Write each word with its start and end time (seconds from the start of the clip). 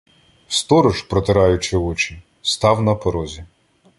Сторож, 0.47 1.01
протираючи 1.01 1.77
очі, 1.77 2.21
став 2.41 2.81
на 2.81 2.95
порозі. 2.95 3.45